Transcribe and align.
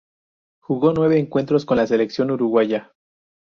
Jugó 0.61 0.93
nueve 0.93 1.19
encuentros 1.19 1.63
con 1.63 1.77
la 1.77 1.85
selección 1.85 2.31
uruguaya. 2.31 2.91